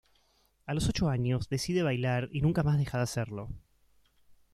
A 0.65 0.73
los 0.73 0.89
ocho 0.89 1.09
años 1.09 1.47
decide 1.47 1.83
bailar 1.83 2.27
y 2.31 2.41
nunca 2.41 2.63
más 2.63 2.79
deja 2.79 2.97
de 2.97 3.03
hacerlo. 3.03 3.49